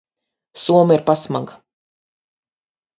Soma 0.61 0.97
ir 0.97 1.05
pasmaga. 1.11 1.61